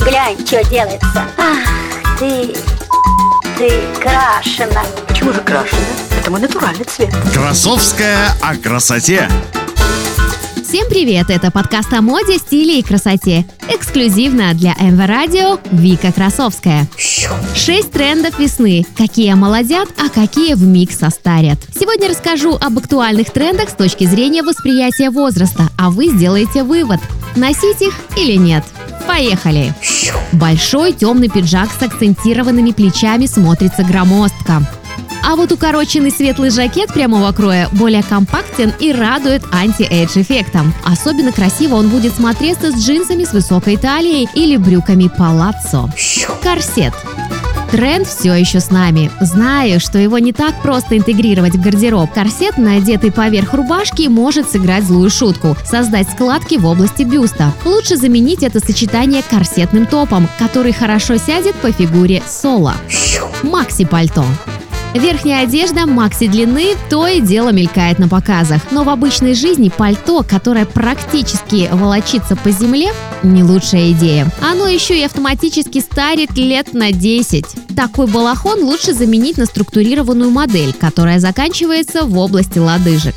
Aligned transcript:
Глянь, 0.00 0.44
что 0.44 0.64
делается. 0.68 1.24
Ах, 1.38 2.18
ты, 2.18 2.52
ты 3.56 3.70
крашена. 4.00 4.82
Почему 5.06 5.32
же 5.32 5.40
крашена? 5.42 5.80
Это 6.18 6.28
мой 6.28 6.40
натуральный 6.40 6.84
цвет. 6.84 7.14
Красовская 7.32 8.30
о 8.42 8.56
красоте. 8.56 9.28
Всем 10.64 10.88
привет! 10.88 11.30
Это 11.30 11.52
подкаст 11.52 11.92
о 11.92 12.02
моде, 12.02 12.38
стиле 12.38 12.80
и 12.80 12.82
красоте. 12.82 13.46
Эксклюзивно 13.68 14.52
для 14.54 14.74
МВ 14.74 15.06
Радио 15.06 15.60
Вика 15.70 16.12
Красовская. 16.12 16.88
Шесть 17.54 17.92
трендов 17.92 18.40
весны. 18.40 18.84
Какие 18.96 19.34
молодят, 19.34 19.88
а 19.98 20.08
какие 20.08 20.54
в 20.54 20.64
миг 20.64 20.90
состарят. 20.90 21.60
Сегодня 21.78 22.08
расскажу 22.08 22.58
об 22.60 22.76
актуальных 22.76 23.30
трендах 23.30 23.68
с 23.68 23.74
точки 23.74 24.04
зрения 24.04 24.42
восприятия 24.42 25.10
возраста, 25.10 25.68
а 25.78 25.90
вы 25.90 26.08
сделаете 26.08 26.64
вывод, 26.64 26.98
носить 27.36 27.82
их 27.82 27.94
или 28.16 28.34
нет. 28.34 28.64
Поехали! 29.06 29.74
Большой 30.32 30.92
темный 30.92 31.28
пиджак 31.28 31.70
с 31.70 31.82
акцентированными 31.82 32.72
плечами 32.72 33.26
смотрится 33.26 33.82
громоздко. 33.82 34.62
А 35.28 35.34
вот 35.34 35.50
укороченный 35.50 36.12
светлый 36.12 36.50
жакет 36.50 36.92
прямого 36.92 37.32
кроя 37.32 37.68
более 37.72 38.04
компактен 38.04 38.72
и 38.78 38.92
радует 38.92 39.42
анти-эйдж 39.52 40.20
эффектом. 40.20 40.72
Особенно 40.84 41.32
красиво 41.32 41.74
он 41.74 41.88
будет 41.88 42.14
смотреться 42.14 42.70
с 42.70 42.76
джинсами 42.76 43.24
с 43.24 43.32
высокой 43.32 43.76
талией 43.76 44.28
или 44.34 44.56
брюками 44.56 45.08
палаццо. 45.08 45.90
Корсет. 46.42 46.94
Тренд 47.70 48.06
все 48.06 48.32
еще 48.34 48.60
с 48.60 48.70
нами. 48.70 49.10
Знаю, 49.20 49.80
что 49.80 49.98
его 49.98 50.18
не 50.18 50.32
так 50.32 50.62
просто 50.62 50.96
интегрировать 50.96 51.54
в 51.54 51.60
гардероб. 51.60 52.12
Корсет, 52.12 52.58
надетый 52.58 53.12
поверх 53.12 53.54
рубашки, 53.54 54.08
может 54.08 54.50
сыграть 54.50 54.84
злую 54.84 55.10
шутку– 55.10 55.56
создать 55.64 56.08
складки 56.10 56.56
в 56.56 56.66
области 56.66 57.02
бюста. 57.02 57.52
Лучше 57.64 57.96
заменить 57.96 58.42
это 58.42 58.60
сочетание 58.60 59.22
корсетным 59.28 59.86
топом, 59.86 60.28
который 60.38 60.72
хорошо 60.72 61.16
сядет 61.16 61.54
по 61.56 61.72
фигуре 61.72 62.22
соло. 62.26 62.74
Макси-пальто. 63.42 64.24
Верхняя 64.98 65.42
одежда 65.42 65.86
макси 65.86 66.26
длины 66.26 66.74
то 66.88 67.06
и 67.06 67.20
дело 67.20 67.50
мелькает 67.50 67.98
на 67.98 68.08
показах. 68.08 68.62
Но 68.70 68.82
в 68.82 68.88
обычной 68.88 69.34
жизни 69.34 69.68
пальто, 69.68 70.24
которое 70.26 70.64
практически 70.64 71.68
волочится 71.70 72.34
по 72.34 72.50
земле, 72.50 72.92
не 73.22 73.42
лучшая 73.42 73.92
идея. 73.92 74.26
Оно 74.40 74.66
еще 74.66 74.98
и 74.98 75.04
автоматически 75.04 75.80
старит 75.80 76.36
лет 76.36 76.72
на 76.72 76.92
10. 76.92 77.44
Такой 77.76 78.06
балахон 78.06 78.64
лучше 78.64 78.94
заменить 78.94 79.36
на 79.36 79.44
структурированную 79.44 80.30
модель, 80.30 80.72
которая 80.72 81.20
заканчивается 81.20 82.04
в 82.04 82.16
области 82.16 82.58
лодыжек. 82.58 83.14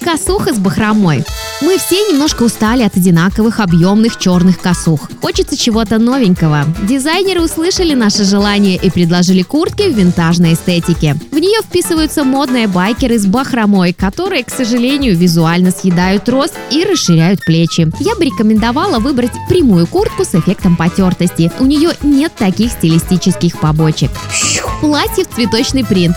Косуха 0.00 0.54
с 0.54 0.58
бахромой. 0.58 1.24
Мы 1.60 1.76
все 1.76 1.96
немножко 2.08 2.44
устали 2.44 2.82
от 2.84 2.96
одинаковых 2.96 3.58
объемных 3.58 4.16
черных 4.16 4.60
косух. 4.60 5.10
Хочется 5.20 5.56
чего-то 5.56 5.98
новенького. 5.98 6.64
Дизайнеры 6.84 7.42
услышали 7.42 7.94
наше 7.94 8.22
желание 8.22 8.76
и 8.76 8.90
предложили 8.90 9.42
куртки 9.42 9.90
в 9.90 9.96
винтажной 9.96 10.52
эстетике. 10.52 11.16
В 11.32 11.38
нее 11.38 11.60
вписываются 11.64 12.22
модные 12.22 12.68
байкеры 12.68 13.18
с 13.18 13.26
бахромой, 13.26 13.92
которые, 13.92 14.44
к 14.44 14.50
сожалению, 14.50 15.16
визуально 15.16 15.72
съедают 15.72 16.28
рост 16.28 16.54
и 16.70 16.84
расширяют 16.84 17.44
плечи. 17.44 17.90
Я 17.98 18.14
бы 18.14 18.24
рекомендовала 18.24 19.00
выбрать 19.00 19.32
прямую 19.48 19.88
куртку 19.88 20.24
с 20.24 20.36
эффектом 20.36 20.76
потертости. 20.76 21.50
У 21.58 21.64
нее 21.64 21.90
нет 22.04 22.32
таких 22.36 22.70
стилистических 22.70 23.58
побочек. 23.58 24.10
Платье 24.80 25.24
в 25.24 25.34
цветочный 25.34 25.84
принт. 25.84 26.14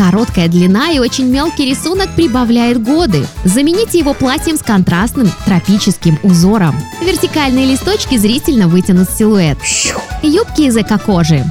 Короткая 0.00 0.48
длина 0.48 0.92
и 0.92 0.98
очень 0.98 1.26
мелкий 1.26 1.66
рисунок 1.66 2.14
прибавляет 2.16 2.82
годы. 2.82 3.26
Замените 3.44 3.98
его 3.98 4.14
платьем 4.14 4.56
с 4.56 4.62
контрастным 4.62 5.30
тропическим 5.44 6.18
узором. 6.22 6.74
Вертикальные 7.04 7.66
листочки 7.66 8.16
зрительно 8.16 8.66
вытянут 8.66 9.10
силуэт. 9.10 9.58
Юбки 10.22 10.62
из 10.62 10.76
эко-кожи. 10.78 11.44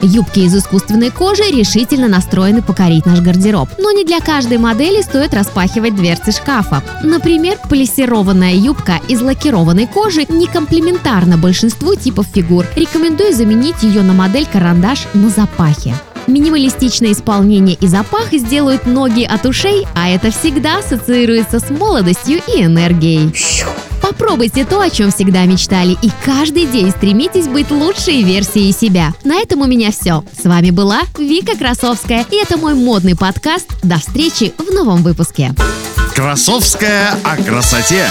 Юбки 0.00 0.40
из 0.40 0.56
искусственной 0.56 1.10
кожи 1.10 1.42
решительно 1.42 2.08
настроены 2.08 2.62
покорить 2.62 3.04
наш 3.04 3.20
гардероб. 3.20 3.68
Но 3.78 3.90
не 3.90 4.06
для 4.06 4.20
каждой 4.20 4.56
модели 4.56 5.02
стоит 5.02 5.34
распахивать 5.34 5.94
дверцы 5.94 6.32
шкафа. 6.32 6.82
Например, 7.04 7.58
полисированная 7.68 8.54
юбка 8.54 8.98
из 9.08 9.20
лакированной 9.20 9.86
кожи 9.86 10.24
не 10.26 10.46
комплементарна 10.46 11.36
большинству 11.36 11.94
типов 11.96 12.28
фигур. 12.32 12.64
Рекомендую 12.76 13.34
заменить 13.34 13.82
ее 13.82 14.00
на 14.00 14.14
модель 14.14 14.46
карандаш 14.50 15.06
на 15.12 15.28
запахе. 15.28 15.94
Минималистичное 16.30 17.10
исполнение 17.10 17.76
и 17.80 17.88
запах 17.88 18.32
сделают 18.32 18.86
ноги 18.86 19.24
от 19.24 19.46
ушей, 19.46 19.84
а 19.96 20.08
это 20.08 20.30
всегда 20.30 20.78
ассоциируется 20.78 21.58
с 21.58 21.70
молодостью 21.70 22.40
и 22.46 22.62
энергией. 22.62 23.34
Попробуйте 24.00 24.64
то, 24.64 24.80
о 24.80 24.90
чем 24.90 25.10
всегда 25.10 25.44
мечтали, 25.44 25.96
и 26.00 26.10
каждый 26.24 26.66
день 26.66 26.90
стремитесь 26.90 27.48
быть 27.48 27.72
лучшей 27.72 28.22
версией 28.22 28.72
себя. 28.72 29.12
На 29.24 29.40
этом 29.40 29.62
у 29.62 29.66
меня 29.66 29.90
все. 29.90 30.22
С 30.32 30.44
вами 30.44 30.70
была 30.70 31.00
Вика 31.18 31.58
Красовская, 31.58 32.24
и 32.30 32.36
это 32.36 32.56
мой 32.56 32.74
модный 32.74 33.16
подкаст. 33.16 33.66
До 33.82 33.98
встречи 33.98 34.52
в 34.56 34.72
новом 34.72 35.02
выпуске. 35.02 35.52
Красовская 36.14 37.16
о 37.24 37.36
красоте. 37.42 38.06